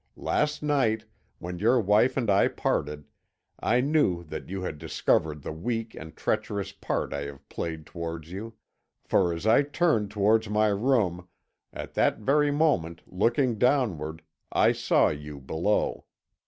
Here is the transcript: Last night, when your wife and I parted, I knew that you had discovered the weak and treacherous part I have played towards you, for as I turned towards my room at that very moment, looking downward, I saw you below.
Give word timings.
Last 0.17 0.63
night, 0.63 1.05
when 1.37 1.59
your 1.59 1.79
wife 1.79 2.17
and 2.17 2.27
I 2.27 2.47
parted, 2.47 3.05
I 3.59 3.81
knew 3.81 4.23
that 4.23 4.49
you 4.49 4.63
had 4.63 4.79
discovered 4.79 5.43
the 5.43 5.51
weak 5.51 5.93
and 5.93 6.17
treacherous 6.17 6.71
part 6.71 7.13
I 7.13 7.25
have 7.25 7.47
played 7.49 7.85
towards 7.85 8.31
you, 8.31 8.55
for 9.03 9.31
as 9.31 9.45
I 9.45 9.61
turned 9.61 10.09
towards 10.09 10.49
my 10.49 10.69
room 10.69 11.27
at 11.71 11.93
that 11.93 12.17
very 12.17 12.49
moment, 12.49 13.03
looking 13.05 13.59
downward, 13.59 14.23
I 14.51 14.71
saw 14.71 15.09
you 15.09 15.39
below. 15.39 16.05